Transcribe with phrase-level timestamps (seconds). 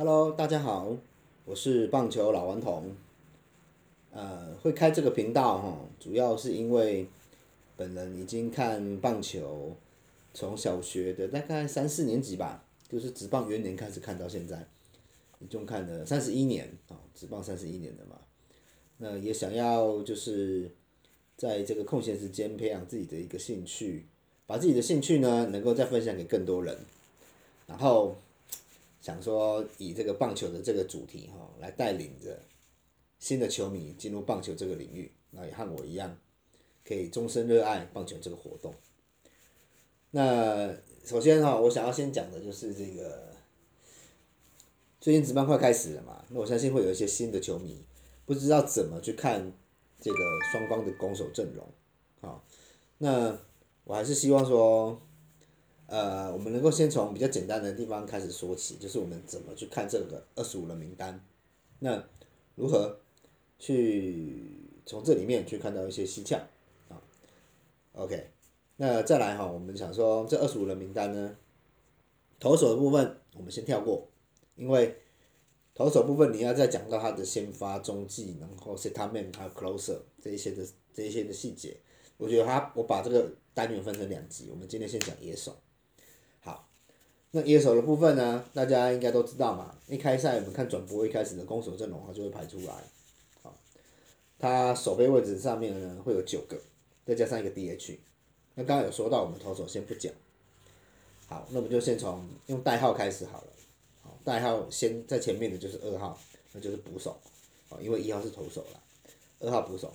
[0.00, 0.96] Hello，大家好，
[1.44, 2.96] 我是棒球老顽童。
[4.10, 7.06] 呃，会开这个频道哈，主要是因为
[7.76, 9.76] 本人已经看棒球，
[10.32, 14.66] 从小学的大概三四年级吧，就是职棒元年开始看到现在，
[15.38, 18.16] 一共看了三十一年啊，职棒三十一年的嘛。
[18.96, 20.70] 那也想要就是
[21.36, 24.06] 在这个空闲时间培养自己的一个兴趣，
[24.46, 26.74] 把自己的兴趣呢能够再分享给更多人，
[27.66, 28.16] 然后
[29.00, 32.40] 想说以这个棒球的这个主题哈，来带领着
[33.18, 36.18] 新的球迷进入棒球这个领域，那也和我一样，
[36.84, 38.74] 可以终身热爱棒球这个活动。
[40.10, 43.34] 那首先哈，我想要先讲的就是这个
[45.00, 47.84] 最近职棒快开始了嘛，那我相信会有一些新的球迷。
[48.26, 49.52] 不知道怎么去看
[50.00, 50.18] 这个
[50.52, 51.66] 双方的攻守阵容，
[52.20, 52.44] 好，
[52.98, 53.36] 那
[53.82, 55.02] 我还是希望说，
[55.90, 61.20] 呃，我们能够先从比较简单的地方开始说起，就是我们怎么去看这个二十五人名单，
[61.80, 62.02] 那
[62.54, 63.00] 如何
[63.58, 66.38] 去从这里面去看到一些蹊跷
[66.88, 67.02] 啊
[67.94, 68.30] ？OK，
[68.76, 71.36] 那再来哈，我们想说这二十五人名单呢，
[72.38, 74.08] 投手的部分我们先跳过，
[74.54, 74.96] 因为。
[75.72, 81.74] 投手部分，你要再讲到他的先发、中继，然后 set man 还有 closer 这一些的这一些的细节，
[82.18, 85.56] 我觉得他我把这个单元分成两集，我们今天先讲野手。
[87.32, 92.74] 那野手的部分呢，大家应该都知道嘛，一开赛我们看转播一开始的攻守阵容，它就会排出来。
[93.42, 93.54] 好，
[94.38, 96.56] 他守备位置上面呢会有九个，
[97.06, 97.96] 再加上一个 DH。
[98.56, 100.12] 那刚刚有说到，我们投手先不讲。
[101.28, 103.46] 好，那我们就先从用代号开始好了。
[104.24, 106.18] 代号先在前面的就是二号，
[106.52, 107.16] 那就是捕手，
[107.68, 108.80] 哦，因为一号是投手了，
[109.38, 109.92] 二号捕手。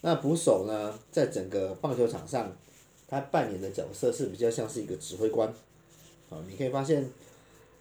[0.00, 2.56] 那捕手呢，在整个棒球场上，
[3.06, 5.54] 他扮演的角色是比较像是一个指挥官，
[6.32, 7.08] 啊，你可以发现，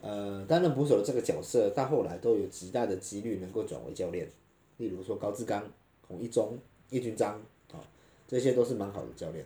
[0.02, 4.30] 呃，担任捕手的这个角色，到后来都有极大的几率能够转为教练，
[4.78, 5.64] 例如说高志刚、
[6.08, 6.58] 洪一中、
[6.90, 7.42] 叶军章，
[7.72, 7.80] 啊，
[8.28, 9.46] 这些都是蛮好的教练，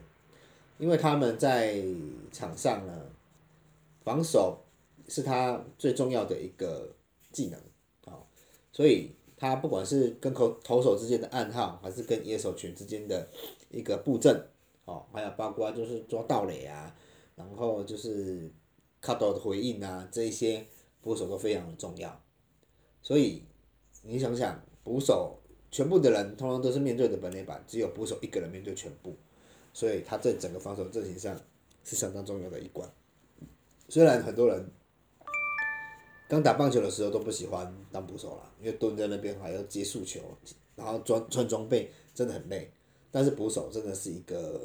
[0.79, 1.81] 因为他们在
[2.31, 3.05] 场上呢，
[4.03, 4.59] 防守。
[5.07, 6.91] 是他最重要的一个
[7.31, 7.59] 技能，
[8.11, 8.17] 啊，
[8.71, 13.27] 所以他不管是跟投投手之间的暗号，还是跟野手群之间的
[13.69, 14.35] 一个布阵，
[14.85, 16.91] 哦，还有包括就是抓盗垒啊，
[17.35, 18.49] 然后就是
[19.05, 20.65] cut 的回应啊，这一些
[21.01, 22.23] 捕手都非常的重要。
[23.01, 23.43] 所以
[24.01, 25.39] 你想想，捕手
[25.69, 29.15] 全部的人通常都是面对的本垒板，只有捕手一个人面对全部，
[29.73, 31.39] 所以他在整个防守阵型上
[31.83, 32.91] 是相当重要的一关。
[33.89, 34.71] 虽然很多人。
[36.27, 40.19] 刚打棒球的时候都不喜欢当捕手了，因为蹲在那边还要接速球，
[40.75, 42.71] 然后装穿装备真的很累。
[43.11, 44.59] 但是捕手真的是一个，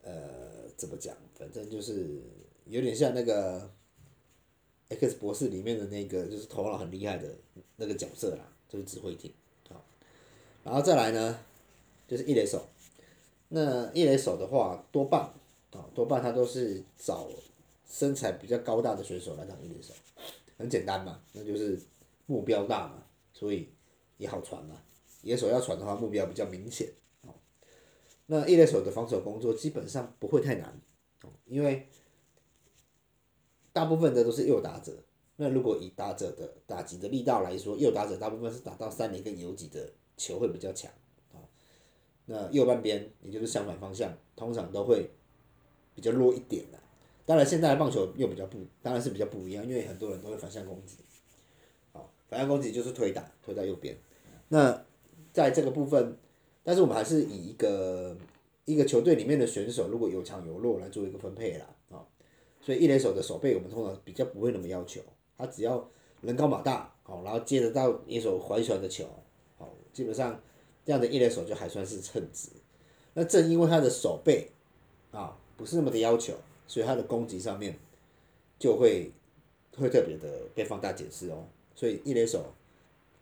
[0.00, 1.14] 呃，怎么讲？
[1.34, 2.22] 反正就是
[2.68, 3.70] 有点像那个
[4.88, 7.28] X 博士里面的那个，就是头脑很厉害的
[7.76, 9.32] 那个角色啦，就是指挥艇。
[9.68, 9.84] 好，
[10.64, 11.38] 然后再来呢，
[12.06, 12.66] 就是一垒手。
[13.48, 15.22] 那一垒手的话，多半
[15.72, 17.28] 啊，多半他都是找
[17.88, 19.94] 身材比较高大的选手来当一垒手。
[20.58, 21.80] 很简单嘛，那就是
[22.26, 23.02] 目标大嘛，
[23.32, 23.68] 所以
[24.18, 24.82] 也好传嘛。
[25.22, 26.88] 野手要传的话，目标比较明显
[27.22, 27.34] 哦。
[28.26, 30.80] 那一垒手的防守工作基本上不会太难，
[31.46, 31.88] 因为
[33.78, 34.92] 大部分的都是右打者。
[35.36, 40.90] 那如果以打者的打击的力道来说，右打者大部分是打到三垒跟游击的球会比较强
[41.32, 41.38] 啊。
[42.26, 45.08] 那右半边也就是相反方向，通常都会
[45.94, 46.78] 比较弱一点的。
[47.24, 50.96] 当然，现在的棒球又比较不，当然是比较不一样，因为很多人都会反向攻击，
[51.92, 53.96] 好，反向攻击就是推打，推到右边。
[54.48, 54.84] 那
[55.32, 56.16] 在这个部分，
[56.64, 58.16] 但是我们还是以一个
[58.64, 62.04] 一个球队里面的选手如果有强有弱来做一个分配啦，啊，
[62.68, 65.00] 所以一垒手的手背我们通常比较不会那么要求，
[65.38, 65.88] 他只要
[66.20, 69.06] 人高马大，好，然后接得到一手怀传的球，
[69.56, 70.38] 好，基本上
[70.84, 72.50] 这样的一垒手就还算是称职。
[73.14, 74.50] 那正因为他的手背
[75.12, 76.34] 啊不是那么的要求。
[76.70, 77.74] 所以他的攻击上面
[78.58, 79.10] 就会
[79.74, 81.46] 会特别的被放大解释哦。
[81.74, 82.44] 所以一垒手，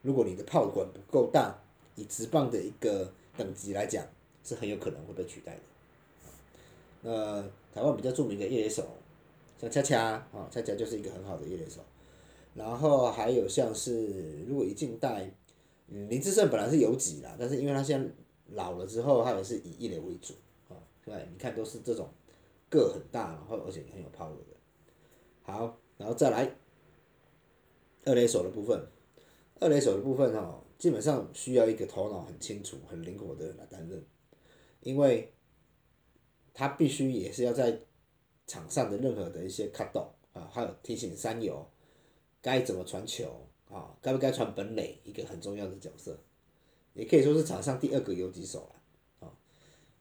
[0.03, 1.57] 如果你的炮管不够大，
[1.95, 4.05] 以直棒的一个等级来讲，
[4.43, 5.61] 是很有可能会被取代的。
[7.03, 8.85] 那台湾比较著名的一垒手，
[9.59, 11.81] 像恰恰啊，恰恰就是一个很好的一垒手。
[12.55, 15.31] 然后还有像是如果一近代，
[15.89, 18.11] 嗯，林志胜本来是游几啦，但是因为他现在
[18.55, 20.35] 老了之后，他也是以一垒为主
[20.69, 20.77] 啊。
[21.05, 22.09] 对，你看都是这种。
[22.69, 24.57] 个很大，然后而且很有 power 的。
[25.45, 26.57] 好，然后再来
[28.05, 28.89] 二垒手的部分。
[29.61, 34.05] 二垒手的部分哈，基本上需要一个头脑很清楚、很灵活的人来担任，
[34.81, 35.33] 因为
[36.53, 37.81] 他必须也是要在
[38.47, 41.67] 场上的任何的一些 cut 动啊，还有提醒三友
[42.41, 46.19] 该怎么传球啊，该不该传本垒，一个很重要的角色，
[46.95, 49.33] 也可以说是场上第二个游击手了啊。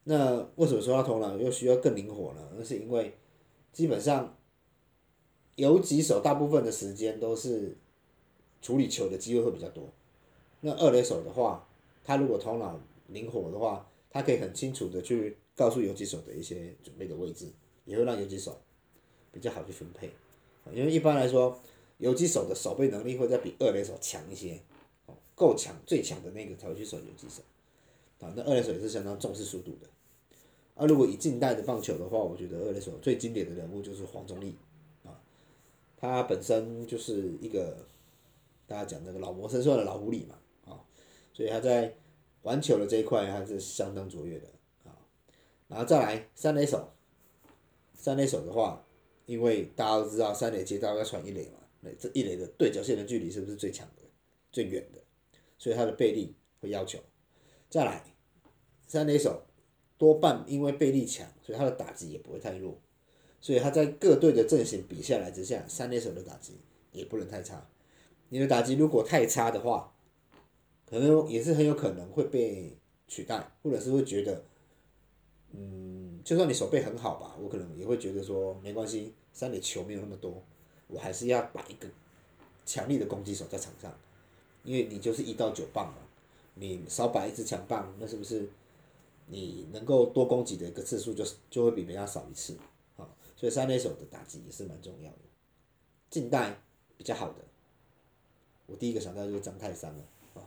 [0.04, 2.52] 那为什么说他头脑又需要更灵活呢？
[2.56, 3.18] 那是因为
[3.74, 4.38] 基本上
[5.56, 7.76] 游击手大部分的时间都是
[8.62, 9.92] 处理球的机会会比较多。
[10.62, 11.68] 那二垒手的话，
[12.04, 17.52] 他如果头脑灵活的话，他可以很清楚的去告诉游击手的一些准备的位置，
[17.86, 18.62] 也会让游击手
[19.32, 20.10] 比较好去分配。
[20.74, 21.60] 因为一般来说，
[22.00, 24.60] 游击手的守备能力会再比二垒手强一些，
[25.06, 27.42] 哦够强最强的那个才会去守游击手。
[28.20, 29.88] 啊，那二垒手也是相当重视速度的。
[30.76, 34.56] 啊，如果以近代的棒球的话，我觉得二垒手最经典的人物就是黄宗立，
[35.04, 35.22] 啊，
[35.96, 37.86] 他本身就是一个
[38.66, 40.36] 大家讲那个老谋深算的老狐狸嘛。
[40.66, 40.82] 啊
[41.34, 41.94] 所以他在
[42.44, 44.48] 玩球的这一块还是相当卓越的
[44.86, 44.96] 啊，
[45.68, 46.90] 然后再来三垒手，
[47.96, 48.86] 三垒手的话，
[49.26, 54.04] 因为大家都知道三垒接到要传一垒嘛，那这一垒的对角线的距离是不是最强的、
[54.52, 55.02] 最远的？
[55.58, 57.00] 所以他的背力会要求。
[57.70, 58.04] 再来，
[58.86, 59.44] 三垒手
[59.98, 62.80] 多半因为背力强，所以他的打击也不会太弱，
[63.40, 66.60] 所以他在各队的阵型比下来之下，三垒手的打击
[66.92, 67.70] 也不能太差。
[68.30, 69.96] 你的打击如果太差的话，
[70.86, 72.78] 可能也是很有可能会被
[73.08, 74.44] 取代，或者是会觉得，
[75.52, 75.95] 嗯，
[76.26, 80.44] 就算你手背很好吧，我可能也会觉得说没关系，三垒球没有那么多，
[80.88, 81.88] 我还是要摆一个
[82.66, 83.96] 强力的攻击手在场上，
[84.64, 86.00] 因为你就是一到九棒嘛，
[86.56, 88.50] 你少摆一支强棒，那是不是
[89.28, 92.58] 你能够多攻击的一个次数就就会比别人少一次
[92.98, 93.08] 啊？
[93.36, 95.18] 所以三垒手的打击也是蛮重要的。
[96.10, 96.60] 近代
[96.98, 97.46] 比较好的，
[98.66, 100.04] 我第一个想到就是张泰山了。
[100.34, 100.42] 啊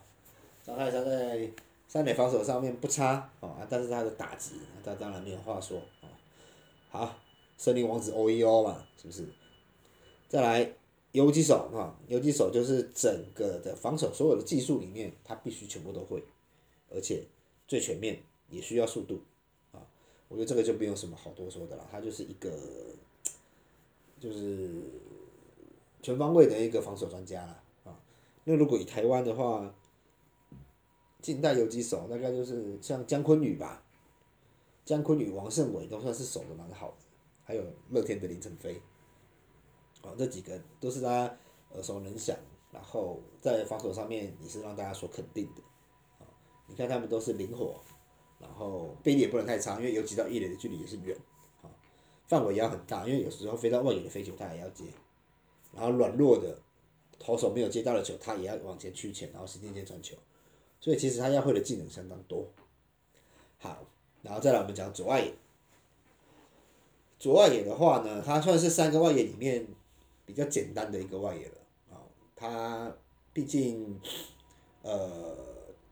[0.64, 1.48] 张泰山在
[1.88, 4.52] 三垒防守上面不差哦，但是他的打击，
[4.84, 6.08] 他当然没有话说哦。
[6.90, 7.16] 好，
[7.56, 9.24] 森林王子 O E O 嘛，是不是？
[10.28, 10.70] 再来
[11.12, 16.22] 游击手啊，游击手就是整个的防守所有的技术里面，他必须全部都会，
[16.90, 17.24] 而且
[17.66, 19.22] 最全面，也需要速度
[19.72, 19.80] 啊。
[20.28, 22.50] 我觉得这个就不用什么好多说的了，他就是一个
[24.20, 24.70] 就是
[26.02, 27.98] 全方位的一个防守专家了啊。
[28.44, 29.74] 那如果以台湾的话，
[31.20, 33.82] 近代游击手大概就是像姜昆宇吧，
[34.84, 36.96] 姜昆宇、王胜伟都算是守的蛮好的，
[37.42, 38.80] 还有乐天的林晨飞，
[40.02, 41.36] 哦，这几个都是大家
[41.72, 42.36] 耳熟能详，
[42.72, 45.62] 然后在防守上面也是让大家所肯定的，
[46.20, 46.26] 啊，
[46.68, 47.80] 你看他们都是灵活，
[48.38, 51.16] 然后背力也不能太长，因为游击到一垒的距离也是远，
[51.62, 51.68] 啊，
[52.28, 54.84] 范围也要很大，因为有时候飞到外野的飞球他也要接，
[55.72, 56.56] 然后软弱的
[57.18, 60.16] 投手没有接到的球，他也要往前屈前，然后时间间传球。
[60.80, 62.46] 所以其实他要会的技能相当多。
[63.58, 63.84] 好，
[64.22, 65.34] 然后再来我们讲左外野。
[67.18, 69.66] 左外野的话呢，他算是三个外野里面
[70.24, 71.54] 比较简单的一个外野了。
[71.90, 71.98] 啊，
[72.36, 72.96] 他
[73.32, 74.00] 毕竟，
[74.82, 75.36] 呃，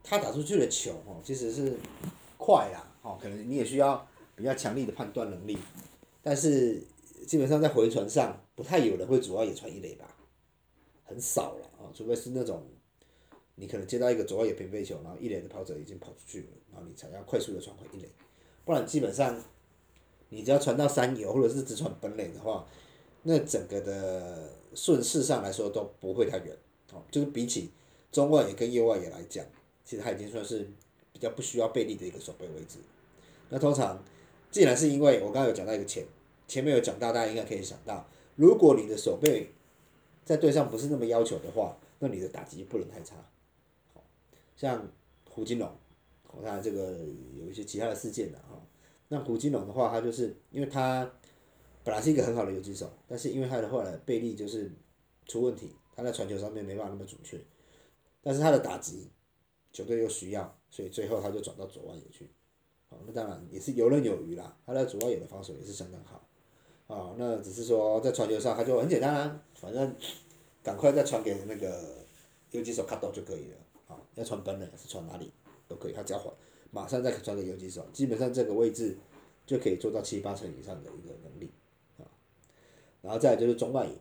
[0.04, 1.76] 他打出去的球哦，其实是
[2.38, 4.06] 快啦，哦，可能你也需要
[4.36, 5.58] 比较强力的判断能力。
[6.22, 6.80] 但是
[7.26, 10.06] 基本上在回传上，不太有人会左外野传一垒吧，
[11.04, 12.62] 很少了啊，除非是那种。
[13.56, 18.08] 你可能接到一个左外野平飞球，然后一垒的跑者已经跑出去了，然后你才要快速的传回一垒，
[18.64, 19.42] 不然基本上，
[20.28, 22.66] 你只要传到三游或者是只传本垒的话，
[23.22, 26.56] 那整个的顺势上来说都不会太远，
[26.92, 27.70] 哦，就是比起
[28.12, 29.44] 中外野跟右外野来讲，
[29.84, 30.68] 其实它已经算是
[31.12, 32.78] 比较不需要背力的一个守备位置。
[33.48, 34.02] 那通常，
[34.50, 36.04] 既然是因为我刚刚有讲到一个前
[36.46, 39.50] 前面有讲到，大家应该可以想到，如果你的守备
[40.24, 43.14] 在队上不是那么要求的话，那你的打击不能太差。
[44.56, 44.90] 像
[45.28, 45.70] 胡金龙，
[46.32, 46.98] 我看这个
[47.38, 48.60] 有一些其他的事件的哈。
[49.08, 51.08] 那胡金龙的话，他就是因为他
[51.84, 54.70] 本来是一个很好的游击手，但是因为他的后来背力就是
[55.26, 57.38] 出问题，他在传球上面没办法那么准确。
[58.22, 59.08] 但是他的打击
[59.72, 62.28] 球队又需要，所以最后他就转到左外野去。
[62.88, 64.56] 好，那当然也是游刃有余啦。
[64.66, 66.26] 他在左外野的防守也是相当好。
[66.88, 69.94] 啊，那只是说在传球上他就很简单啊，反正
[70.62, 72.04] 赶快再传给那个
[72.50, 73.56] 游击手卡到就可以了。
[74.16, 75.30] 要传本垒是传哪里
[75.68, 76.32] 都可以，他交换，
[76.70, 78.96] 马上再传给游击手，基本上这个位置
[79.46, 81.50] 就可以做到七八成以上的一个能力，
[81.98, 82.08] 啊，
[83.02, 83.92] 然后再就是中外野，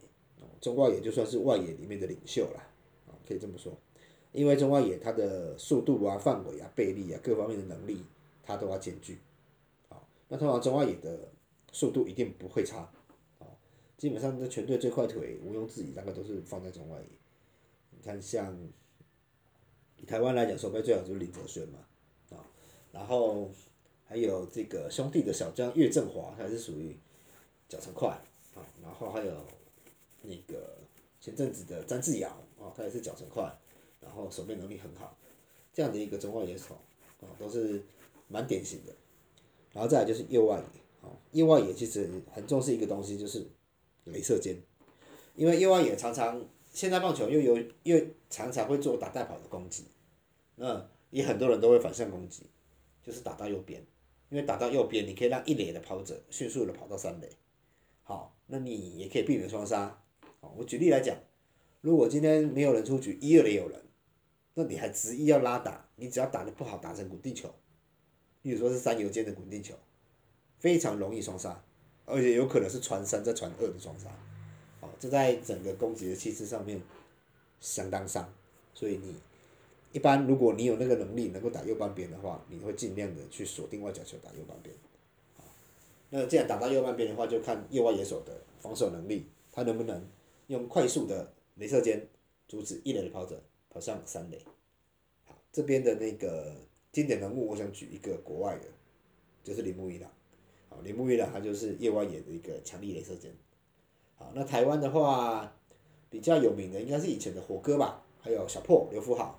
[0.61, 2.59] 中外野就算是外野里面的领袖了，
[3.07, 3.77] 啊，可以这么说，
[4.31, 8.01] 因为中外野它的速度啊、范围啊、背力啊各方面的能力，
[8.41, 9.19] 它都要兼具，
[9.89, 11.29] 啊，那通常中外野的
[11.73, 12.89] 速度一定不会差，
[13.39, 13.45] 啊，
[13.97, 17.17] 基本上这全队最快腿毋庸置疑，大概都是放在中外野，
[17.91, 18.57] 你看像。
[20.05, 21.79] 台湾来讲，守备最好就是林哲轩嘛，
[22.31, 22.45] 啊，
[22.91, 23.49] 然后
[24.05, 26.97] 还有这个兄弟的小将岳振华，他是属于
[27.67, 28.09] 脚程快，
[28.53, 29.33] 啊，然后还有
[30.21, 30.77] 那个
[31.19, 33.43] 前阵子的詹志尧啊，他也是脚程快，
[33.99, 35.17] 然后守备能力很好，
[35.73, 36.75] 这样的一个中外野手
[37.21, 37.83] 啊，都是
[38.27, 38.93] 蛮典型的。
[39.73, 43.45] 然后再来就是右外野，哦，右外野其实很重视一个东西，就是
[44.05, 44.55] 镭射肩，
[45.35, 49.83] 因为右外野常常现在棒球又有又常常会做打带跑的攻击，
[50.55, 52.43] 那也很多人都会反向攻击，
[53.03, 53.85] 就是打到右边，
[54.29, 57.29] 因为打到右边，你可以让一垒的跑者迅速的跑到三垒，
[58.03, 60.01] 好，那你也可以避免双杀。
[60.41, 61.17] 好，我举例来讲，
[61.81, 63.81] 如果今天没有人出局，一二垒有人，
[64.53, 67.53] 那你还执意要拉打，你只要打的不好，打成滚地球。
[68.41, 69.73] 比如说是三游间的滚地球，
[70.59, 71.63] 非常容易双杀，
[72.05, 74.07] 而且有可能是传三再传二的双杀，
[74.81, 76.79] 哦，这在整个攻击的气势上面
[77.59, 78.31] 相当伤，
[78.73, 79.15] 所以你
[79.95, 84.75] 一般如果你有那个能力能够打右半边的话，你会尽量的去锁定外角球打右半边，
[86.09, 90.05] 那既然打到右半边的话，就看右外野手的防守能力，他能不能
[90.47, 92.05] 用快速的镭射肩
[92.45, 94.37] 阻止一垒的跑者跑上三垒，
[95.23, 96.53] 好，这边的那个。
[96.91, 98.67] 经典人物，我想举一个国外的，
[99.43, 100.09] 就是铃木一朗。
[100.69, 103.29] 好，铃木一朗他就是叶外野的一个强力镭射箭。
[104.15, 105.53] 好，那台湾的话，
[106.09, 109.37] 比较有名的应该是以前的火哥吧，还有小破刘福豪，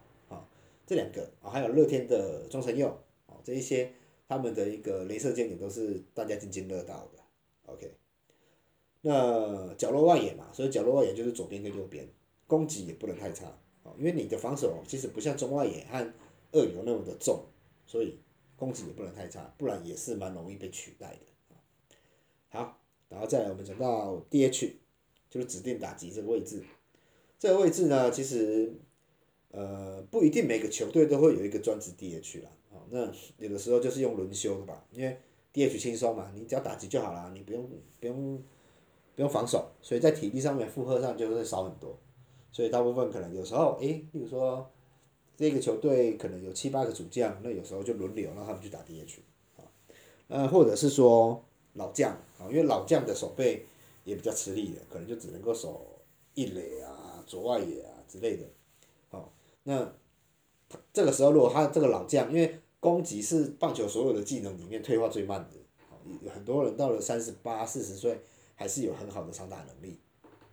[0.87, 2.89] 这两个啊，还有乐天的庄成佑，
[3.27, 3.93] 哦，这一些
[4.29, 7.19] 他们的一个镭射箭也都是大家津津乐道的。
[7.67, 7.93] OK，
[9.03, 12.09] 那角落外野嘛，所以角落外野就是左边跟右边，
[12.47, 13.47] 攻击也不能太差，
[13.83, 16.13] 哦，因为你的防守其实不像中外野和。
[16.53, 17.45] 二游那么的重，
[17.87, 18.19] 所以
[18.55, 21.57] 攻击也不能太差，不然也是蛮容易被取代的。
[22.49, 24.73] 好，然后再来我们讲到 DH，
[25.29, 26.63] 就是指定打击这个位置。
[27.39, 28.73] 这个位置呢，其实
[29.51, 32.51] 呃不一定每个球队都会有一个专职 DH 啦。
[32.71, 35.17] 哦，那有的时候就是用轮休的吧，因为
[35.53, 37.69] DH 轻松嘛，你只要打击就好啦，你不用
[38.01, 38.43] 不用
[39.15, 41.99] 不用防守，所以在体力上面负荷上就会少很多。
[42.53, 44.71] 所以大部分可能有时候，诶，例如说。
[45.39, 49.19] 这个球队可能有七八个主将，那有时候就轮流让他们去打 DH，
[49.59, 49.61] 啊，
[50.29, 53.67] 呃，或者是说老将啊，因为老将的手背
[54.05, 56.01] 也比较吃力的，可能就只能够守
[56.33, 58.45] 一垒啊、左外野啊之类的，
[59.69, 59.93] 那
[60.93, 65.57] 这个时候如果他这个老将，因为攻击是棒球所有的技能里面退化最慢的，
[66.23, 68.21] 有很多人到了三十八、四十岁
[68.55, 69.99] 还是有很好的长打能力，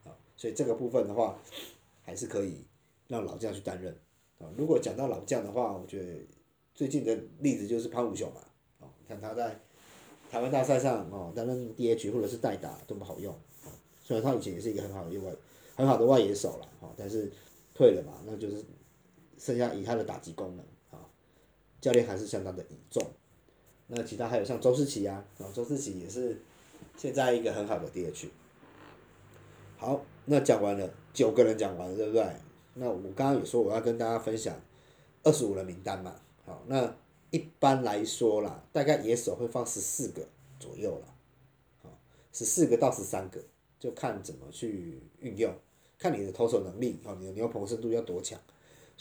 [0.03, 1.37] 啊，所以这个部分的话，
[2.01, 2.65] 还是可以
[3.07, 3.93] 让老将去担任。
[4.39, 6.27] 啊如果讲到老将的话，我觉得
[6.73, 8.41] 最近的例子就是潘武雄嘛，
[8.79, 9.59] 哦，看他在
[10.31, 13.37] 台湾大赛上哦担任 DH 或者是代打都不好用，
[14.01, 15.31] 虽然他以前也是一个很好的外
[15.75, 17.31] 很好的外野手了，哦，但是
[17.75, 18.63] 退了嘛，那就是
[19.43, 21.03] 剩下以他的打击功能啊，
[21.81, 23.05] 教练还是相当的倚重。
[23.87, 26.41] 那其他还有像周思齐啊，啊，周思齐也是
[26.95, 28.29] 现在一个很好的 DH。
[29.75, 32.25] 好，那讲完了，九个人讲完了，对不对？
[32.75, 34.57] 那我刚刚也说我要跟大家分享
[35.23, 36.95] 二十五人名单嘛，好，那
[37.31, 40.25] 一般来说啦，大概野手会放十四个
[40.57, 41.13] 左右了，
[41.83, 41.89] 好，
[42.31, 43.43] 十四个到十三个，
[43.77, 45.53] 就看怎么去运用，
[45.99, 48.39] 看你的投手能力，好，你的牛棚深度要多强，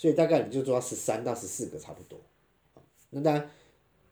[0.03, 2.19] 所以大概你就抓十三到十四个差不多，
[3.11, 3.49] 那当然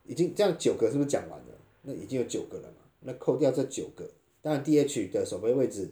[0.04, 1.59] 已经这样九个是不是讲完了？
[1.82, 4.09] 那已经有九个了嘛，那扣掉这九个，
[4.40, 5.90] 当然 DH 的守备位置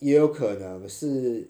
[0.00, 1.48] 也有可能是。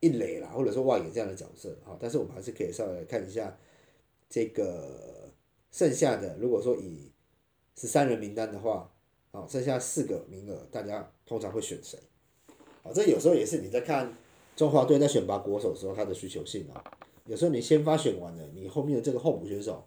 [0.00, 3.58] 一垒啦，或者说外野这样的角色，好，但是我们还是可以稍微看一下
[4.28, 5.32] 这个
[5.72, 6.36] 剩下的。
[6.38, 7.10] 如果说以
[7.74, 8.92] 十三人名单的话，
[9.32, 11.98] 好，剩下四个名额，大家通常会选谁？
[12.82, 14.12] 好，这有时候也是你在看
[14.56, 16.82] 中华队在选拔国手的时候，他的需求性啊。
[17.26, 19.86] 有时候你先发选完了，你后面的这个候补选手，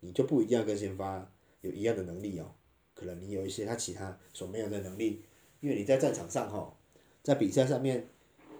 [0.00, 1.28] 你就不一定要跟先发
[1.62, 2.52] 有一样的能力哦。
[2.94, 5.22] 可能你有一些他其他所没有的能力，
[5.60, 6.72] 因为你在战场上哈，
[7.22, 8.06] 在比赛上面。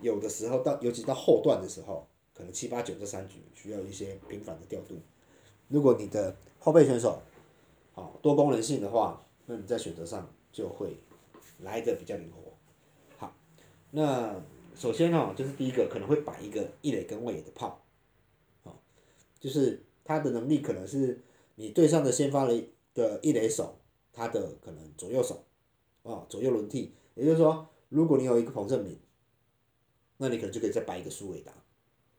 [0.03, 4.99] 有的时候到，尤其到后段的时候，可能七八九这三局需要一些频繁的调度。
[5.69, 7.21] 如果你的后备选手，
[7.93, 10.97] 好多功能性的话，那你在选择上就会
[11.59, 12.51] 来的比较灵活。
[13.19, 13.37] 好，
[13.91, 14.43] 那
[14.81, 17.85] 首先哦，就是第一个可能会摆一个一垒跟外野的炮，
[18.63, 18.81] 好，
[19.39, 21.21] 就是他的能力可能是
[21.57, 23.79] 你对上的先发的的一垒手，
[24.11, 25.45] 他的可能左右手，
[26.03, 28.99] 啊左右轮替，也就是说，如果你有一个彭正明。
[30.23, 31.51] 那你可能就可以再摆一个苏伟达，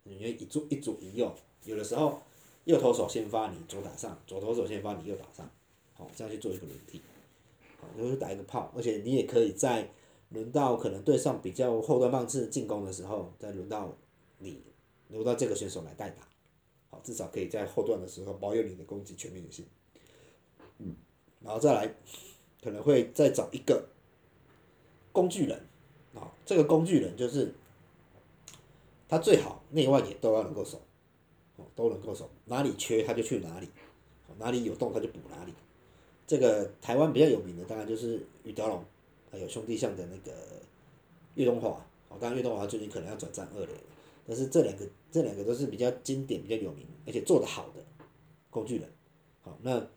[0.03, 1.31] 因为一左一左一右，
[1.65, 2.19] 有的时候
[2.65, 5.47] 右投手先发你左打上，左投手先发你右打上，
[5.93, 6.99] 好，这样去做一个轮替，
[7.79, 9.87] 好，就是打一个炮，而且你也可以在
[10.31, 13.95] 轮到可能对上比较后段棒次进攻的时候，再轮到
[14.39, 14.61] 你
[15.09, 16.27] 轮到这个选手来代打，
[16.89, 19.65] 好，至少可以在后段的时候保有你的攻击全面性，
[20.79, 20.95] 嗯，
[21.41, 21.95] 然后再来
[22.63, 23.87] 可能会再找一个
[25.11, 25.59] 工具人，
[26.15, 27.53] 啊，这个工具人就是。
[29.11, 30.79] 他最好内外野都要能够守，
[31.57, 33.67] 哦，都能够守，哪里缺他就去哪里，
[34.39, 35.53] 哪里有洞他就补哪里。
[36.25, 38.81] 这个台湾比较有名的当然就是于德龙，
[39.31, 40.31] 还有兄弟象的那个
[41.35, 41.69] 岳东华，
[42.09, 43.73] 哦，当然岳东华最近可能要转战二垒，
[44.27, 47.83] 但是这两个这两个都是比较经典、比较有名，而且做得好的
[48.49, 48.89] 工具人。
[49.41, 49.87] 好，那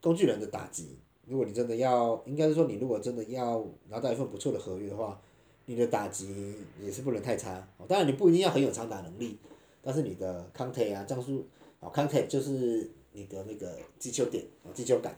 [0.00, 5.20] 工具人的打击，如果你真的要，应该是说你如果真的要拿到一份不错的合约的话，
[5.66, 7.66] 你的打击也是不能太差。
[7.88, 9.38] 当然你不一定要很有长打能力，
[9.80, 11.46] 但是你的 contact 啊，降速，
[11.80, 15.16] 啊 contact 就是你的那个击球点哦，击球感，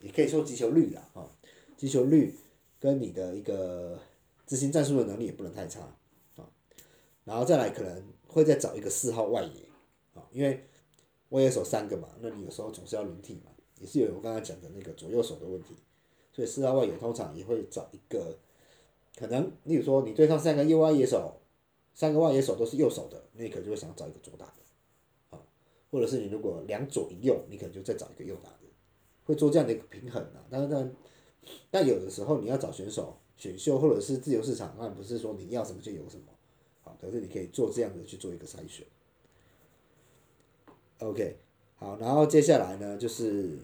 [0.00, 1.17] 也可以说击球率啊，啊，
[1.78, 2.34] 击球率
[2.78, 3.98] 跟你的一个
[4.46, 5.80] 执行战术的能力也不能太差
[6.36, 6.44] 啊。
[7.24, 9.62] 然后再来可能会再找一个四号外野，
[10.12, 10.62] 啊，因为。
[11.30, 15.76] 外野手三个嘛，那你有时候总是要轮替嘛，也是有我刚才讲的那个左右手的问题，
[16.32, 18.34] 所以四号外野通常也会找一个，
[19.14, 21.38] 可能，例如说你对上三个右外野手，
[21.92, 25.42] 三个外野手都是右手的，那你可能就会想要找一个左打的，啊，
[25.90, 28.60] 或者是你如果两左一右，你可能就再找一个右打的，
[29.24, 30.40] 会做这样的一个平衡啊。
[30.48, 30.96] 当然，
[31.70, 36.24] 但有的时候你要找选手选秀或者是自由市场，那不是说你要什么就有什么，
[36.82, 38.86] 好，可是你可以做这样的去做一个筛选。
[40.98, 41.36] OK，
[41.76, 43.56] 好，然后接下来呢，就是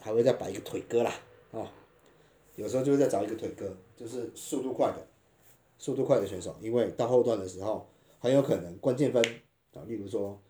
[0.00, 1.12] 还会再摆一个腿哥啦，
[1.50, 1.68] 哦，
[2.56, 5.06] 有时候就会再找一个腿哥，就是速度快的，
[5.78, 7.86] 速度快的选手，因为到后段的时候，
[8.18, 9.22] 很有可能关键分
[9.74, 10.40] 啊，例如说，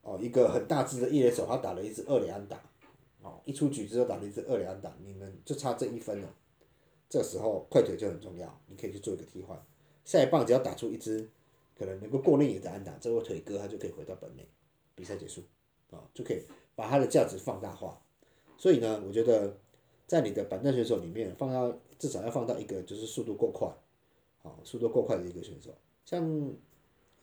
[0.00, 2.58] 哦，一个很大只的一垒手，他打了一支二垒安打，
[3.24, 6.32] 哦，一出局之后打了一支二两安打，你们就差这一分了，
[7.08, 9.60] 这时候快腿就很重要，你可以去做一个替换，
[10.04, 11.28] 下一棒只要打出一支
[11.76, 14.46] 可能能够过内野的安打，这位腿哥他就可以回到本垒。
[14.96, 15.42] 比赛结束，
[15.90, 16.40] 啊，就可以
[16.76, 18.00] 把它的价值放大化。
[18.56, 19.58] 所以呢，我觉得
[20.06, 23.68] 在你的板凳选手里面，放到至少要放到一个就是速度够快，
[24.44, 25.74] 啊，速度够快的一个选手。
[26.04, 26.52] 像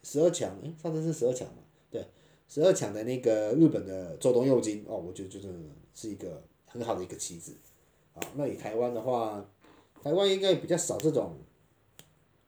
[0.03, 1.63] 十二强，诶，上次是十二强嘛？
[1.89, 2.05] 对，
[2.51, 5.47] 十二强的那个日本的周东佑金，哦，我觉得就是
[5.95, 7.55] 是一个很好的一个棋子。
[8.13, 9.45] 啊，那以台湾的话，
[10.03, 11.37] 台湾应该比较少这种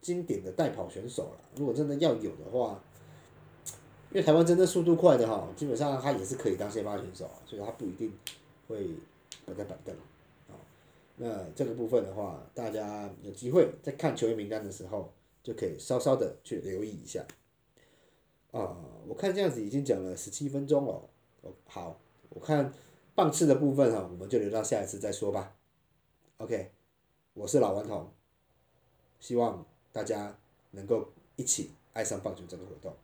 [0.02, 1.40] 经典的代跑选手了。
[1.56, 2.84] 如果真的要有的话，
[4.12, 8.12] 因为台湾真的速度快的哈，基本上他也是可以当先发选手，所以他不一定
[8.68, 8.86] 会
[9.46, 9.96] 摆在板凳
[10.50, 10.60] 啊。
[11.16, 17.26] 那这个部分的话，大家有机会在看球员名单的时候，就可以稍稍的去留意一下。
[18.54, 21.10] 啊，我看这样子已经讲了十七分钟了
[21.42, 21.52] 哦。
[21.66, 22.72] 好，我看
[23.16, 25.56] 棒次的部分哈，我们就留到下一次再说吧。
[26.38, 26.72] OK，
[27.34, 28.10] 我是老顽童，
[29.20, 30.38] 希望大家
[30.72, 32.96] 能够一起爱上棒球这个活动。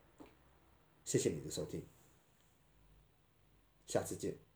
[1.03, 1.81] 谢谢你的收听，
[3.87, 4.48] 下次见。